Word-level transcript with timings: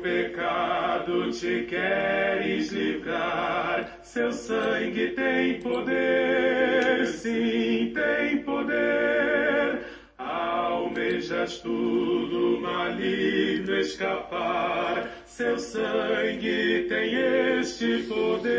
do 0.00 0.02
pecado 0.02 1.30
te 1.30 1.66
queres 1.68 2.72
livrar. 2.72 3.98
Seu 4.02 4.32
sangue 4.32 5.08
tem 5.10 5.60
poder, 5.60 7.06
sim, 7.06 7.92
tem 7.94 8.38
poder. 8.42 9.84
Almejas 10.18 11.58
tudo 11.58 12.60
maligno 12.60 13.78
escapar. 13.78 15.08
Seu 15.26 15.58
sangue 15.58 16.86
tem 16.88 17.14
este 17.60 18.04
poder. 18.08 18.50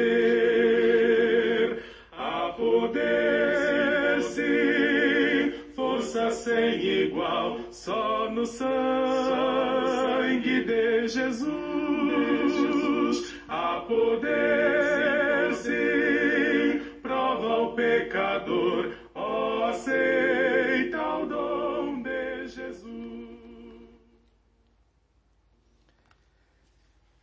A 2.12 2.54
poder, 2.56 4.22
sim, 4.22 4.71
sem 6.42 6.84
igual, 6.84 7.60
só 7.72 8.30
no 8.32 8.46
sangue 8.48 8.66
de 10.66 11.08
Jesus. 11.08 11.52
A 13.48 13.86
poder, 13.88 15.54
sim, 15.54 16.80
prova 17.02 17.62
o 17.62 17.76
pecador, 17.76 18.96
ó, 19.14 19.66
aceita 19.70 21.18
o 21.18 21.28
dom 21.28 22.02
de 22.02 22.48
Jesus. 22.48 22.90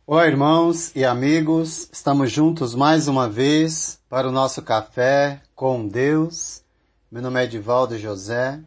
Oi, 0.07 0.27
irmãos 0.27 0.95
e 0.95 1.03
amigos, 1.03 1.89
estamos 1.91 2.31
juntos 2.31 2.73
mais 2.73 3.09
uma 3.09 3.27
vez 3.27 3.99
para 4.07 4.29
o 4.29 4.31
nosso 4.31 4.61
café 4.61 5.41
com 5.53 5.85
Deus. 5.85 6.63
Meu 7.11 7.21
nome 7.21 7.41
é 7.41 7.43
Edivaldo 7.43 7.97
José 7.97 8.63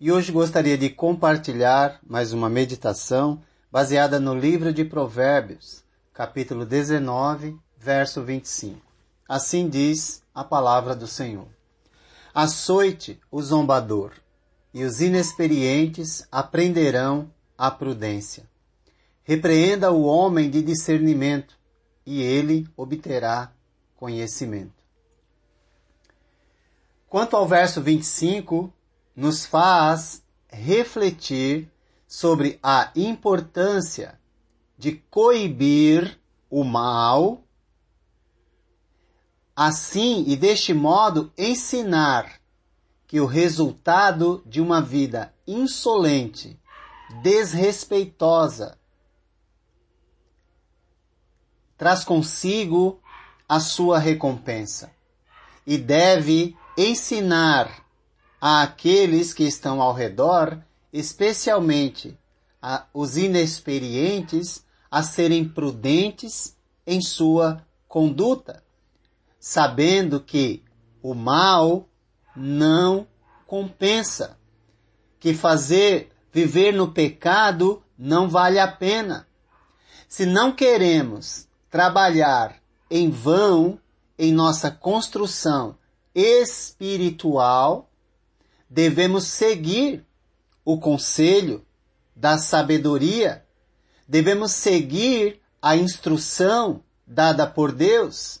e 0.00 0.10
hoje 0.10 0.32
gostaria 0.32 0.78
de 0.78 0.88
compartilhar 0.88 2.00
mais 2.02 2.32
uma 2.32 2.48
meditação 2.48 3.42
baseada 3.70 4.18
no 4.18 4.34
livro 4.34 4.72
de 4.72 4.82
Provérbios, 4.82 5.84
capítulo 6.14 6.64
19, 6.64 7.54
verso 7.76 8.22
25. 8.22 8.80
Assim 9.28 9.68
diz 9.68 10.22
a 10.34 10.42
palavra 10.42 10.96
do 10.96 11.06
Senhor. 11.06 11.48
Açoite 12.32 13.20
o 13.30 13.42
zombador, 13.42 14.12
e 14.72 14.84
os 14.84 15.02
inexperientes 15.02 16.26
aprenderão 16.32 17.30
a 17.58 17.70
prudência. 17.70 18.48
Repreenda 19.22 19.92
o 19.92 20.04
homem 20.04 20.48
de 20.48 20.62
discernimento, 20.62 21.58
e 22.06 22.22
ele 22.22 22.66
obterá 22.74 23.52
conhecimento. 23.96 24.72
Quanto 27.06 27.36
ao 27.36 27.46
verso 27.46 27.82
25, 27.82 28.72
nos 29.14 29.44
faz 29.46 30.22
refletir 30.48 31.70
sobre 32.06 32.58
a 32.62 32.90
importância 32.94 34.18
de 34.76 34.92
coibir 35.10 36.18
o 36.48 36.64
mal, 36.64 37.44
assim 39.54 40.24
e 40.26 40.36
deste 40.36 40.72
modo 40.72 41.32
ensinar 41.36 42.40
que 43.06 43.20
o 43.20 43.26
resultado 43.26 44.42
de 44.46 44.60
uma 44.60 44.80
vida 44.80 45.34
insolente, 45.46 46.58
desrespeitosa, 47.22 48.78
traz 51.76 52.04
consigo 52.04 53.00
a 53.48 53.58
sua 53.58 53.98
recompensa 53.98 54.92
e 55.66 55.76
deve 55.76 56.56
ensinar 56.76 57.84
àqueles 58.40 59.34
que 59.34 59.44
estão 59.44 59.82
ao 59.82 59.92
redor, 59.92 60.58
especialmente 60.92 62.16
a, 62.62 62.86
os 62.94 63.16
inexperientes, 63.16 64.64
a 64.90 65.02
serem 65.02 65.48
prudentes 65.48 66.56
em 66.86 67.00
sua 67.00 67.64
conduta, 67.86 68.62
sabendo 69.38 70.20
que 70.20 70.62
o 71.02 71.14
mal 71.14 71.88
não 72.34 73.06
compensa, 73.46 74.38
que 75.18 75.34
fazer 75.34 76.10
viver 76.32 76.72
no 76.72 76.92
pecado 76.92 77.82
não 77.98 78.28
vale 78.28 78.58
a 78.58 78.68
pena. 78.68 79.26
Se 80.08 80.24
não 80.24 80.52
queremos 80.52 81.46
trabalhar 81.68 82.56
em 82.90 83.10
vão 83.10 83.78
em 84.18 84.32
nossa 84.32 84.70
construção 84.70 85.76
espiritual, 86.14 87.89
devemos 88.70 89.24
seguir 89.24 90.06
o 90.64 90.78
conselho 90.78 91.66
da 92.14 92.38
sabedoria, 92.38 93.44
devemos 94.06 94.52
seguir 94.52 95.40
a 95.60 95.76
instrução 95.76 96.82
dada 97.04 97.46
por 97.46 97.72
Deus. 97.72 98.40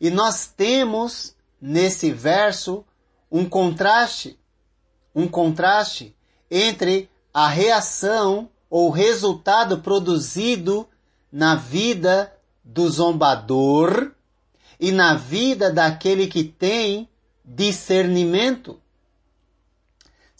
E 0.00 0.10
nós 0.10 0.46
temos 0.46 1.36
nesse 1.60 2.10
verso 2.10 2.84
um 3.30 3.46
contraste, 3.46 4.38
um 5.14 5.28
contraste 5.28 6.16
entre 6.50 7.10
a 7.32 7.48
reação 7.48 8.48
ou 8.70 8.90
resultado 8.90 9.80
produzido 9.80 10.88
na 11.30 11.54
vida 11.54 12.32
do 12.64 12.88
zombador 12.88 14.12
e 14.80 14.90
na 14.90 15.14
vida 15.14 15.70
daquele 15.70 16.26
que 16.26 16.44
tem 16.44 17.08
discernimento. 17.44 18.80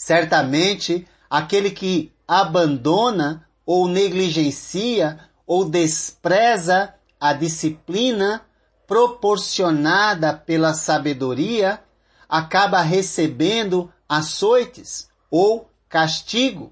Certamente, 0.04 1.08
aquele 1.30 1.70
que 1.70 2.12
abandona 2.28 3.48
ou 3.64 3.88
negligencia 3.88 5.18
ou 5.46 5.64
despreza 5.66 6.92
a 7.18 7.32
disciplina 7.32 8.42
proporcionada 8.86 10.34
pela 10.34 10.74
sabedoria 10.74 11.82
acaba 12.28 12.82
recebendo 12.82 13.90
açoites 14.06 15.08
ou 15.30 15.70
castigo, 15.88 16.70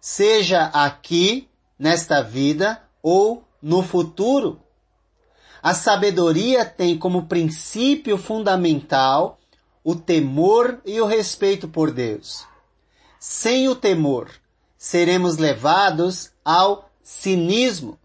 seja 0.00 0.70
aqui 0.72 1.50
nesta 1.78 2.22
vida 2.22 2.82
ou 3.02 3.44
no 3.60 3.82
futuro. 3.82 4.62
A 5.62 5.74
sabedoria 5.74 6.64
tem 6.64 6.96
como 6.96 7.26
princípio 7.26 8.16
fundamental 8.16 9.38
o 9.88 9.94
temor 9.94 10.80
e 10.84 11.00
o 11.00 11.06
respeito 11.06 11.68
por 11.68 11.92
Deus. 11.92 12.44
Sem 13.20 13.68
o 13.68 13.76
temor, 13.76 14.28
seremos 14.76 15.36
levados 15.36 16.32
ao 16.44 16.90
cinismo 17.04 17.96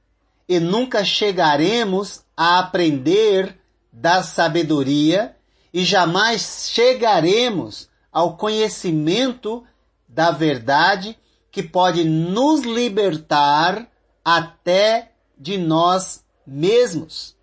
e 0.47 0.59
nunca 0.59 1.03
chegaremos 1.03 2.21
a 2.37 2.59
aprender 2.59 3.57
da 3.91 4.21
sabedoria 4.21 5.35
e 5.73 5.83
jamais 5.83 6.69
chegaremos 6.71 7.89
ao 8.11 8.37
conhecimento 8.37 9.65
da 10.07 10.29
verdade 10.29 11.17
que 11.49 11.63
pode 11.63 12.03
nos 12.03 12.61
libertar 12.61 13.89
até 14.23 15.13
de 15.35 15.57
nós 15.57 16.23
mesmos, 16.45 17.35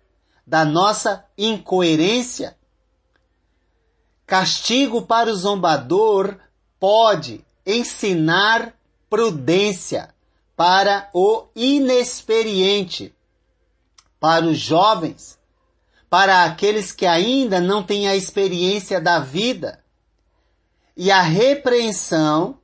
da 0.47 0.63
nossa 0.63 1.25
incoerência. 1.37 2.55
Castigo 4.29 5.01
para 5.01 5.31
o 5.31 5.35
zombador 5.35 6.37
pode 6.79 7.43
ensinar 7.65 8.75
prudência 9.09 10.13
para 10.55 11.09
o 11.13 11.45
inexperiente, 11.55 13.13
para 14.19 14.45
os 14.45 14.59
jovens, 14.59 15.39
para 16.09 16.43
aqueles 16.43 16.91
que 16.91 17.05
ainda 17.05 17.59
não 17.59 17.81
têm 17.81 18.07
a 18.07 18.15
experiência 18.15 19.01
da 19.01 19.19
vida. 19.19 19.83
E 20.95 21.11
a 21.11 21.21
repreensão 21.21 22.59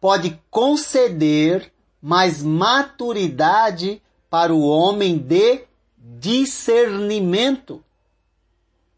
pode 0.00 0.38
conceder 0.50 1.72
mais 2.00 2.42
maturidade 2.42 4.02
para 4.28 4.52
o 4.52 4.66
homem 4.66 5.16
de 5.16 5.64
discernimento. 5.96 7.83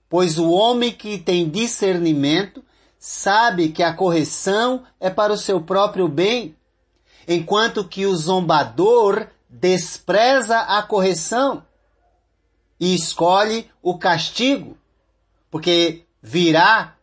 Pois 0.09 0.39
o 0.39 0.51
homem 0.51 0.93
que 0.93 1.19
tem 1.19 1.49
discernimento 1.49 2.65
sabe 2.99 3.71
que 3.71 3.83
a 3.83 3.93
correção 3.93 4.85
é 5.01 5.11
para 5.11 5.33
o 5.33 5.37
seu 5.37 5.61
próprio 5.61 6.09
bem, 6.09 6.57
enquanto 7.27 7.87
que 7.87 8.07
o 8.07 8.15
zombador 8.15 9.29
despreza 9.49 10.61
a 10.61 10.83
correção 10.83 11.65
e 12.79 12.95
escolhe 12.95 13.71
o 13.83 13.99
castigo, 13.99 14.77
porque 15.51 16.05
virá, 16.23 16.97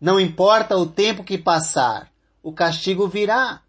não 0.00 0.20
importa 0.20 0.76
o 0.76 0.86
tempo 0.86 1.24
que 1.24 1.38
passar, 1.38 2.10
o 2.42 2.52
castigo 2.52 3.08
virá. 3.08 3.62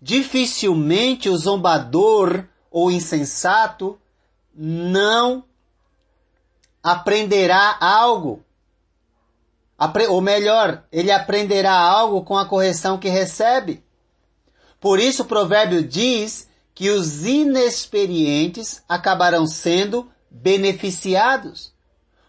Dificilmente 0.00 1.28
o 1.28 1.36
zombador 1.36 2.44
ou 2.70 2.90
insensato 2.90 3.98
não 4.54 5.44
aprenderá 6.86 7.76
algo. 7.80 8.44
Ou 10.08 10.20
melhor, 10.20 10.84
ele 10.92 11.10
aprenderá 11.10 11.74
algo 11.76 12.22
com 12.22 12.38
a 12.38 12.46
correção 12.46 12.96
que 12.96 13.08
recebe. 13.08 13.82
Por 14.80 15.00
isso 15.00 15.24
o 15.24 15.26
provérbio 15.26 15.82
diz 15.82 16.48
que 16.72 16.90
os 16.90 17.26
inexperientes 17.26 18.84
acabarão 18.88 19.48
sendo 19.48 20.08
beneficiados, 20.30 21.72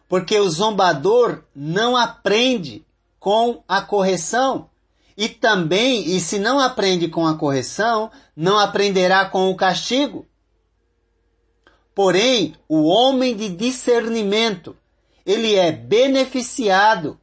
porque 0.10 0.40
o 0.40 0.50
zombador 0.50 1.44
não 1.56 1.96
aprende 1.96 2.84
com 3.20 3.62
a 3.68 3.80
correção. 3.84 4.72
E 5.16 5.30
também, 5.30 6.16
e 6.16 6.20
se 6.20 6.40
não 6.40 6.60
aprende 6.60 7.08
com 7.08 7.28
a 7.28 7.38
correção, 7.38 8.10
não 8.36 8.58
aprenderá 8.58 9.26
com 9.26 9.52
o 9.52 9.56
castigo. 9.56 10.26
Porém, 11.98 12.56
o 12.70 12.84
homem 12.84 13.36
de 13.36 13.50
discernimento, 13.50 14.78
ele 15.26 15.56
é 15.56 15.72
beneficiado 15.72 17.20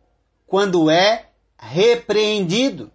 quando 0.48 0.90
é 0.90 1.28
repreendido. 1.56 2.90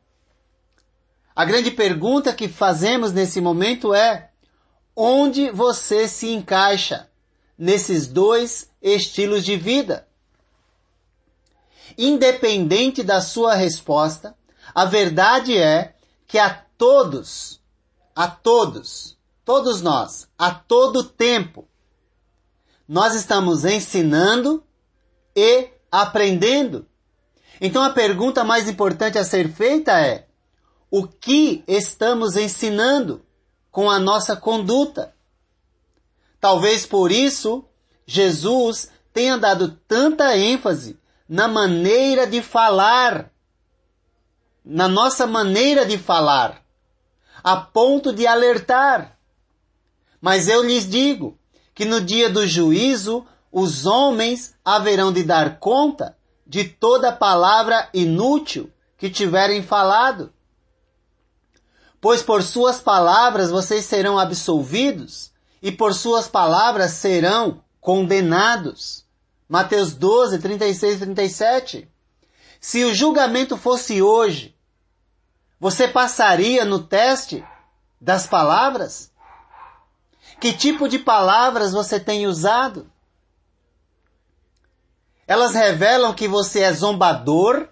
A 1.33 1.45
grande 1.45 1.71
pergunta 1.71 2.33
que 2.33 2.49
fazemos 2.49 3.13
nesse 3.13 3.39
momento 3.39 3.93
é: 3.93 4.29
onde 4.93 5.49
você 5.51 6.05
se 6.05 6.27
encaixa 6.27 7.09
nesses 7.57 8.07
dois 8.07 8.69
estilos 8.81 9.45
de 9.45 9.55
vida? 9.55 10.05
Independente 11.97 13.01
da 13.03 13.21
sua 13.21 13.55
resposta, 13.55 14.35
a 14.75 14.83
verdade 14.83 15.57
é 15.57 15.95
que 16.27 16.37
a 16.37 16.49
todos, 16.77 17.61
a 18.13 18.27
todos, 18.27 19.17
todos 19.45 19.81
nós, 19.81 20.27
a 20.37 20.51
todo 20.51 21.05
tempo, 21.05 21.68
nós 22.89 23.13
estamos 23.13 23.65
ensinando 23.65 24.63
e 25.35 25.69
aprendendo. 25.91 26.87
Então 27.61 27.83
a 27.83 27.91
pergunta 27.91 28.43
mais 28.43 28.67
importante 28.67 29.15
a 29.19 29.23
ser 29.23 29.47
feita 29.47 29.91
é: 29.91 30.25
o 30.89 31.05
que 31.05 31.63
estamos 31.67 32.35
ensinando 32.35 33.23
com 33.69 33.91
a 33.91 33.99
nossa 33.99 34.35
conduta? 34.35 35.13
Talvez 36.41 36.87
por 36.87 37.11
isso 37.11 37.63
Jesus 38.07 38.89
tenha 39.13 39.37
dado 39.37 39.79
tanta 39.87 40.35
ênfase 40.35 40.99
na 41.27 41.47
maneira 41.47 42.25
de 42.25 42.41
falar, 42.41 43.31
na 44.65 44.87
nossa 44.87 45.27
maneira 45.27 45.85
de 45.85 45.99
falar, 45.99 46.65
a 47.43 47.55
ponto 47.55 48.11
de 48.11 48.25
alertar. 48.25 49.15
Mas 50.19 50.47
eu 50.47 50.63
lhes 50.63 50.89
digo 50.89 51.38
que 51.79 51.85
no 51.85 52.01
dia 52.01 52.29
do 52.29 52.45
juízo 52.45 53.25
os 53.49 53.85
homens 53.85 54.53
haverão 54.65 55.13
de 55.13 55.23
dar 55.23 55.59
conta 55.59 56.17
de 56.45 56.65
toda 56.65 57.09
palavra 57.09 57.87
inútil 57.93 58.69
que 58.97 59.09
tiverem 59.09 59.63
falado. 59.63 60.29
Pois 62.01 62.21
por 62.21 62.43
suas 62.43 62.81
palavras 62.81 63.49
vocês 63.49 63.85
serão 63.85 64.19
absolvidos 64.19 65.31
e 65.61 65.71
por 65.71 65.93
suas 65.93 66.27
palavras 66.27 66.91
serão 66.91 67.63
condenados. 67.79 69.05
Mateus 69.47 69.93
12, 69.93 70.37
36 70.37 70.95
e 70.95 70.99
37. 70.99 71.89
Se 72.59 72.83
o 72.83 72.93
julgamento 72.93 73.55
fosse 73.55 74.01
hoje, 74.01 74.53
você 75.57 75.87
passaria 75.87 76.65
no 76.65 76.79
teste 76.83 77.41
das 78.01 78.27
palavras? 78.27 79.08
Que 80.39 80.53
tipo 80.53 80.87
de 80.87 80.99
palavras 80.99 81.73
você 81.73 81.99
tem 81.99 82.25
usado? 82.25 82.89
Elas 85.27 85.53
revelam 85.53 86.13
que 86.13 86.27
você 86.27 86.61
é 86.61 86.73
zombador, 86.73 87.69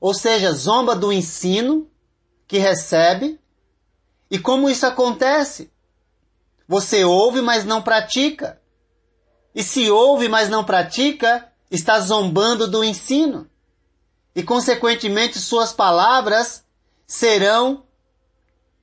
ou 0.00 0.14
seja, 0.14 0.52
zomba 0.52 0.94
do 0.94 1.12
ensino 1.12 1.90
que 2.46 2.58
recebe. 2.58 3.40
E 4.30 4.38
como 4.38 4.68
isso 4.68 4.86
acontece? 4.86 5.72
Você 6.68 7.04
ouve, 7.04 7.40
mas 7.40 7.64
não 7.64 7.82
pratica. 7.82 8.60
E 9.54 9.62
se 9.62 9.90
ouve, 9.90 10.28
mas 10.28 10.48
não 10.48 10.64
pratica, 10.64 11.50
está 11.70 11.98
zombando 12.00 12.68
do 12.68 12.84
ensino. 12.84 13.48
E, 14.34 14.42
consequentemente, 14.42 15.38
suas 15.38 15.72
palavras 15.72 16.64
serão 17.06 17.84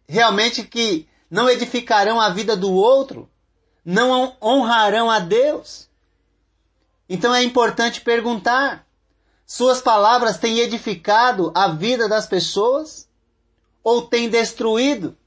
realmente 0.07 0.63
que 0.63 1.07
não 1.31 1.49
edificarão 1.49 2.19
a 2.19 2.29
vida 2.29 2.57
do 2.57 2.73
outro, 2.73 3.29
não 3.85 4.35
honrarão 4.43 5.09
a 5.09 5.19
Deus. 5.19 5.87
Então 7.07 7.33
é 7.33 7.41
importante 7.41 8.01
perguntar: 8.01 8.85
suas 9.45 9.81
palavras 9.81 10.37
têm 10.37 10.59
edificado 10.59 11.49
a 11.55 11.69
vida 11.69 12.09
das 12.09 12.27
pessoas 12.27 13.07
ou 13.81 14.01
têm 14.01 14.29
destruído? 14.29 15.17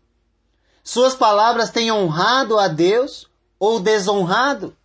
Suas 0.84 1.14
palavras 1.14 1.70
têm 1.70 1.90
honrado 1.90 2.58
a 2.58 2.68
Deus 2.68 3.26
ou 3.58 3.80
desonrado? 3.80 4.76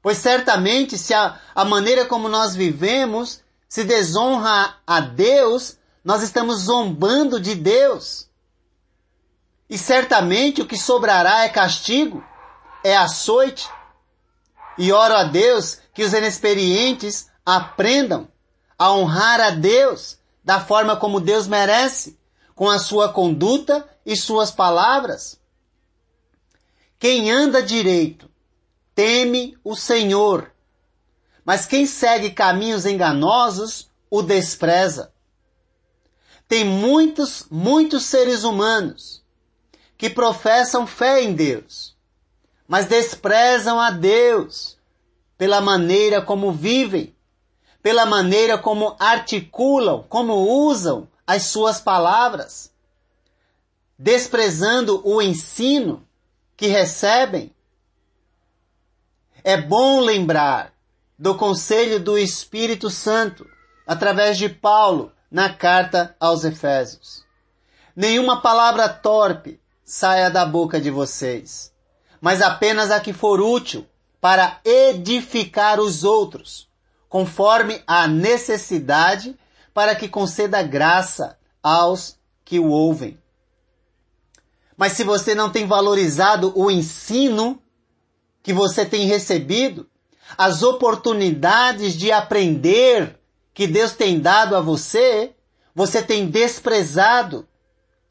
Pois 0.00 0.18
certamente, 0.18 0.96
se 0.96 1.12
a, 1.12 1.40
a 1.52 1.64
maneira 1.64 2.06
como 2.06 2.28
nós 2.28 2.54
vivemos 2.54 3.42
se 3.68 3.82
desonra 3.82 4.76
a 4.86 5.00
Deus, 5.00 5.76
nós 6.04 6.22
estamos 6.22 6.60
zombando 6.60 7.40
de 7.40 7.56
Deus. 7.56 8.27
E 9.68 9.76
certamente 9.76 10.62
o 10.62 10.66
que 10.66 10.76
sobrará 10.76 11.44
é 11.44 11.48
castigo, 11.48 12.24
é 12.82 12.96
açoite. 12.96 13.68
E 14.78 14.92
oro 14.92 15.14
a 15.14 15.24
Deus 15.24 15.78
que 15.92 16.02
os 16.02 16.12
inexperientes 16.12 17.30
aprendam 17.44 18.28
a 18.78 18.92
honrar 18.92 19.40
a 19.40 19.50
Deus 19.50 20.18
da 20.42 20.60
forma 20.60 20.96
como 20.96 21.20
Deus 21.20 21.46
merece, 21.46 22.18
com 22.54 22.70
a 22.70 22.78
sua 22.78 23.12
conduta 23.12 23.86
e 24.06 24.16
suas 24.16 24.50
palavras. 24.50 25.38
Quem 26.98 27.30
anda 27.30 27.62
direito 27.62 28.30
teme 28.94 29.58
o 29.62 29.76
Senhor, 29.76 30.50
mas 31.44 31.66
quem 31.66 31.86
segue 31.86 32.30
caminhos 32.30 32.86
enganosos 32.86 33.90
o 34.10 34.22
despreza. 34.22 35.12
Tem 36.48 36.64
muitos, 36.64 37.46
muitos 37.50 38.04
seres 38.04 38.42
humanos 38.42 39.22
que 39.98 40.08
professam 40.08 40.86
fé 40.86 41.22
em 41.22 41.34
Deus, 41.34 41.94
mas 42.66 42.86
desprezam 42.86 43.80
a 43.80 43.90
Deus 43.90 44.78
pela 45.36 45.60
maneira 45.60 46.22
como 46.22 46.52
vivem, 46.52 47.14
pela 47.82 48.06
maneira 48.06 48.56
como 48.56 48.96
articulam, 48.98 50.04
como 50.08 50.34
usam 50.34 51.08
as 51.26 51.42
suas 51.44 51.80
palavras 51.80 52.72
desprezando 53.98 55.02
o 55.04 55.20
ensino 55.20 56.06
que 56.56 56.68
recebem. 56.68 57.52
É 59.42 59.60
bom 59.60 60.00
lembrar 60.00 60.72
do 61.18 61.34
conselho 61.34 61.98
do 61.98 62.16
Espírito 62.16 62.88
Santo 62.90 63.44
através 63.84 64.38
de 64.38 64.48
Paulo 64.48 65.12
na 65.30 65.52
carta 65.52 66.14
aos 66.20 66.44
Efésios. 66.44 67.24
Nenhuma 67.96 68.40
palavra 68.40 68.88
torpe 68.88 69.60
saia 69.88 70.28
da 70.28 70.44
boca 70.44 70.78
de 70.78 70.90
vocês, 70.90 71.72
mas 72.20 72.42
apenas 72.42 72.90
a 72.90 73.00
que 73.00 73.14
for 73.14 73.40
útil 73.40 73.86
para 74.20 74.60
edificar 74.62 75.80
os 75.80 76.04
outros, 76.04 76.68
conforme 77.08 77.82
a 77.86 78.06
necessidade, 78.06 79.34
para 79.72 79.94
que 79.94 80.06
conceda 80.06 80.62
graça 80.62 81.38
aos 81.62 82.18
que 82.44 82.58
o 82.58 82.68
ouvem. 82.68 83.18
Mas 84.76 84.92
se 84.92 85.04
você 85.04 85.34
não 85.34 85.50
tem 85.50 85.66
valorizado 85.66 86.52
o 86.54 86.70
ensino 86.70 87.58
que 88.42 88.52
você 88.52 88.84
tem 88.84 89.06
recebido, 89.06 89.88
as 90.36 90.62
oportunidades 90.62 91.94
de 91.94 92.12
aprender 92.12 93.18
que 93.54 93.66
Deus 93.66 93.92
tem 93.92 94.20
dado 94.20 94.54
a 94.54 94.60
você, 94.60 95.34
você 95.74 96.02
tem 96.02 96.28
desprezado 96.28 97.48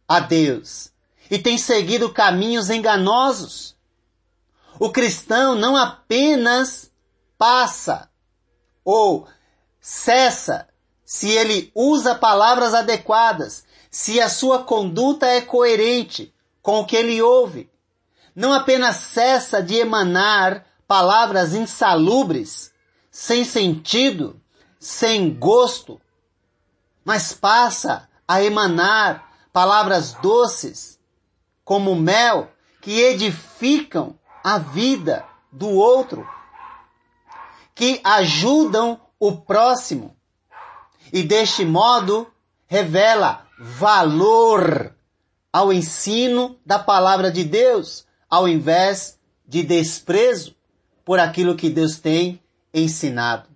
a 0.08 0.20
Deus 0.20 0.97
e 1.30 1.38
tem 1.38 1.58
seguido 1.58 2.12
caminhos 2.12 2.70
enganosos. 2.70 3.76
O 4.80 4.90
cristão 4.92 5.56
não 5.56 5.76
apenas 5.76 6.92
passa 7.38 8.10
ou 8.84 9.28
cessa 9.80 10.68
se 11.06 11.32
ele 11.32 11.72
usa 11.74 12.14
palavras 12.14 12.74
adequadas, 12.74 13.66
se 13.90 14.20
a 14.20 14.30
sua 14.30 14.64
conduta 14.64 15.26
é 15.26 15.42
coerente 15.42 16.34
com 16.62 16.82
o 16.82 16.86
que 16.86 16.96
ele 16.96 17.22
ouve. 17.22 17.70
Não 18.36 18.54
apenas 18.54 18.98
cessa 18.98 19.64
de 19.64 19.76
emanar 19.76 20.66
palavras 20.88 21.54
insalubres, 21.54 22.72
sem 23.10 23.44
sentido, 23.44 24.40
sem 24.80 25.34
gosto, 25.34 26.00
mas 27.04 27.34
passa 27.34 28.08
a 28.28 28.44
emanar 28.44 29.32
palavras 29.52 30.14
doces, 30.14 30.97
como 31.68 31.94
mel, 31.98 32.50
que 32.80 33.02
edificam 33.02 34.18
a 34.42 34.58
vida 34.58 35.26
do 35.52 35.68
outro, 35.68 36.26
que 37.76 38.00
ajudam 38.06 38.98
o 39.20 39.36
próximo 39.36 40.16
e 41.12 41.22
deste 41.22 41.66
modo 41.66 42.26
revela 42.68 43.46
valor 43.60 44.96
ao 45.52 45.74
ensino 45.74 46.58
da 46.66 46.80
palavra 46.80 47.30
de 47.30 47.44
Deus, 47.44 48.08
ao 48.30 48.48
invés 48.48 49.20
de 49.46 49.62
desprezo 49.62 50.56
por 51.04 51.20
aquilo 51.20 51.58
que 51.58 51.70
Deus 51.70 52.00
tem 52.00 52.42
ensinado. 52.74 53.50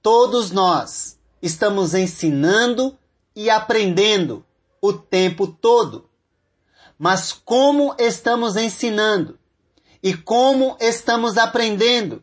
Todos 0.00 0.50
nós 0.50 1.18
estamos 1.42 1.92
ensinando 1.92 2.96
e 3.36 3.50
aprendendo 3.50 4.42
o 4.80 4.94
tempo 4.94 5.46
todo. 5.46 6.10
Mas 7.04 7.32
como 7.32 7.96
estamos 7.98 8.54
ensinando 8.54 9.36
e 10.00 10.16
como 10.16 10.76
estamos 10.78 11.36
aprendendo 11.36 12.22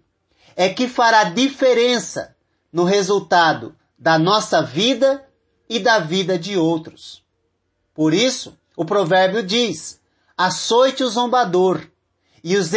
é 0.56 0.70
que 0.70 0.88
fará 0.88 1.26
diferença 1.26 2.34
no 2.72 2.86
resultado 2.86 3.76
da 3.98 4.18
nossa 4.18 4.62
vida 4.62 5.28
e 5.68 5.80
da 5.80 6.00
vida 6.00 6.40
de 6.40 6.58
outros. 6.58 7.22
Por 7.94 8.14
isso, 8.14 8.58
o 8.74 8.86
provérbio 8.86 9.44
diz: 9.44 10.00
açoite 10.38 11.04
o 11.04 11.10
zombador, 11.10 11.86
e 12.42 12.56
os 12.56 12.72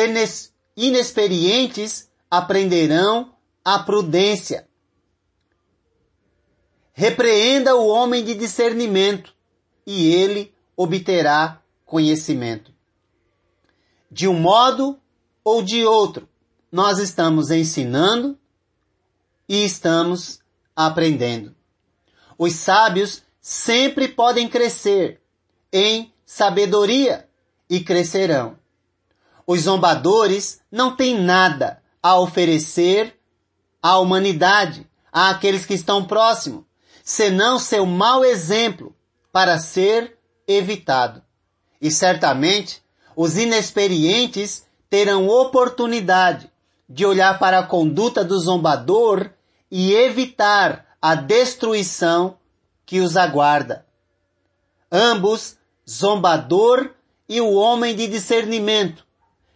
inexperientes 0.76 2.10
aprenderão 2.28 3.32
a 3.64 3.78
prudência. 3.78 4.66
Repreenda 6.92 7.76
o 7.76 7.86
homem 7.86 8.24
de 8.24 8.34
discernimento, 8.34 9.32
e 9.86 10.12
ele 10.12 10.52
obterá 10.76 11.61
conhecimento. 11.92 12.72
De 14.10 14.26
um 14.26 14.32
modo 14.32 14.98
ou 15.44 15.62
de 15.62 15.84
outro, 15.84 16.26
nós 16.72 16.98
estamos 16.98 17.50
ensinando 17.50 18.38
e 19.46 19.62
estamos 19.62 20.40
aprendendo. 20.74 21.54
Os 22.38 22.54
sábios 22.54 23.22
sempre 23.42 24.08
podem 24.08 24.48
crescer 24.48 25.20
em 25.70 26.10
sabedoria 26.24 27.28
e 27.68 27.80
crescerão. 27.80 28.58
Os 29.46 29.60
zombadores 29.60 30.62
não 30.70 30.96
têm 30.96 31.20
nada 31.20 31.82
a 32.02 32.18
oferecer 32.18 33.20
à 33.82 33.98
humanidade, 33.98 34.88
àqueles 35.12 35.66
que 35.66 35.74
estão 35.74 36.06
próximos, 36.06 36.64
senão 37.04 37.58
seu 37.58 37.84
mau 37.84 38.24
exemplo 38.24 38.96
para 39.30 39.58
ser 39.58 40.18
evitado. 40.48 41.22
E 41.82 41.90
certamente 41.90 42.80
os 43.16 43.36
inexperientes 43.36 44.64
terão 44.88 45.28
oportunidade 45.28 46.48
de 46.88 47.04
olhar 47.04 47.40
para 47.40 47.58
a 47.58 47.66
conduta 47.66 48.24
do 48.24 48.38
zombador 48.38 49.30
e 49.68 49.92
evitar 49.92 50.86
a 51.02 51.16
destruição 51.16 52.38
que 52.86 53.00
os 53.00 53.16
aguarda. 53.16 53.84
Ambos, 54.90 55.56
zombador 55.88 56.92
e 57.28 57.40
o 57.40 57.52
homem 57.54 57.96
de 57.96 58.06
discernimento, 58.06 59.04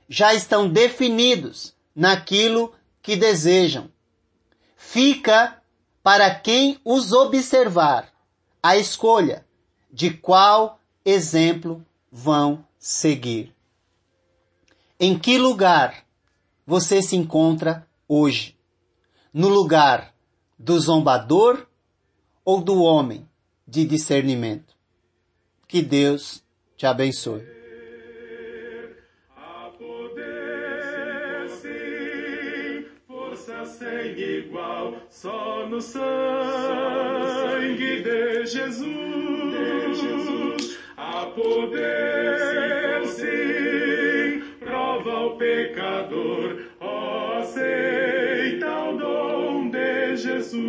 já 0.09 0.35
estão 0.35 0.69
definidos 0.69 1.75
naquilo 1.95 2.73
que 3.03 3.15
desejam. 3.15 3.89
Fica 4.77 5.63
para 6.03 6.35
quem 6.35 6.81
os 6.85 7.13
observar 7.13 8.09
a 8.63 8.77
escolha 8.77 9.45
de 9.93 10.11
qual 10.11 10.81
exemplo 11.05 11.85
vão 12.17 12.65
seguir. 12.79 13.55
Em 14.99 15.19
que 15.19 15.37
lugar 15.37 16.07
você 16.67 17.03
se 17.03 17.15
encontra 17.15 17.87
hoje? 18.09 18.57
No 19.35 19.51
lugar 19.51 20.15
do 20.59 20.81
zombador 20.81 21.67
ou 22.43 22.63
do 22.63 22.81
homem 22.83 23.29
de 23.69 23.85
discernimento? 23.85 24.75
Que 25.69 25.83
Deus 25.83 26.43
te 26.75 26.87
abençoe. 26.87 27.45
sem 33.67 34.19
igual, 34.19 34.95
só 35.11 35.67
no 35.69 35.81
sangue 35.81 37.03
de 38.03 38.47
Jesus. 38.47 38.87
De 38.87 39.95
Jesus. 39.95 40.86
A 41.09 41.27
poder, 41.27 43.07
sim, 43.07 44.43
prova 44.59 45.27
o 45.27 45.37
pecador, 45.37 46.63
aceita 47.39 48.67
o 48.67 48.99
dom 48.99 49.71
de 49.71 50.17
Jesus. 50.17 50.66